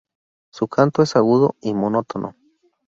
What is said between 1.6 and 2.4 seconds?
y monótono.